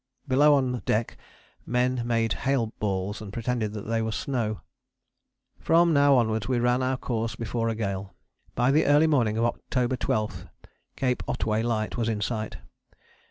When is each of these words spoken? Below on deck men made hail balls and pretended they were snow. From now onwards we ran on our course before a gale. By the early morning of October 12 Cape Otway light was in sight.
Below 0.27 0.55
on 0.55 0.79
deck 0.87 1.15
men 1.63 2.01
made 2.07 2.33
hail 2.49 2.73
balls 2.79 3.21
and 3.21 3.31
pretended 3.31 3.73
they 3.75 4.01
were 4.01 4.11
snow. 4.11 4.61
From 5.59 5.93
now 5.93 6.15
onwards 6.15 6.47
we 6.47 6.57
ran 6.59 6.81
on 6.81 6.89
our 6.89 6.97
course 6.97 7.35
before 7.35 7.69
a 7.69 7.75
gale. 7.75 8.15
By 8.55 8.71
the 8.71 8.85
early 8.87 9.05
morning 9.05 9.37
of 9.37 9.45
October 9.45 9.95
12 9.97 10.47
Cape 10.95 11.21
Otway 11.27 11.61
light 11.61 11.97
was 11.97 12.09
in 12.09 12.19
sight. 12.19 12.57